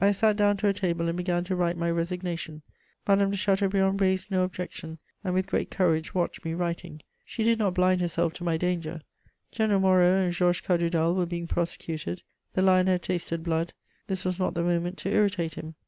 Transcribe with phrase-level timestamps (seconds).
[0.00, 2.62] I sat down to a table and began to write my resignation.
[3.06, 7.02] Madame de Chateaubriand raised no objection, and with great courage watched me writing.
[7.24, 9.00] She did not blind herself to my danger:
[9.52, 13.72] General Moreau and Georges Cadoudal were being prosecuted; the lion had tasted blood,
[14.08, 15.76] this was not the moment to irritate him.